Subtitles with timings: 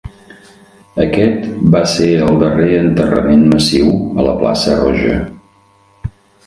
[1.03, 1.43] Aquest
[1.75, 3.93] va ser el darrer enterrament massiu
[4.23, 5.19] a la plaça Roja.